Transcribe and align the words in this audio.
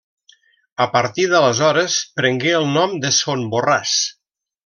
A 0.85 0.87
partir 0.95 1.25
d'aleshores 1.33 1.99
prengué 2.21 2.55
el 2.61 2.67
nom 2.79 2.97
de 3.05 3.13
Son 3.19 3.45
Borràs. 3.53 3.93